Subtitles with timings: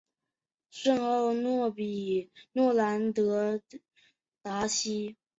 [0.71, 1.69] 圣奥诺
[2.73, 3.77] 兰德迪
[4.67, 5.15] 西。